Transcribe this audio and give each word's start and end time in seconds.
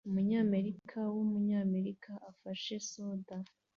umunyamerika 0.09 0.97
wumunyamerika 1.13 2.11
afashe 2.31 2.73
soda 2.89 3.37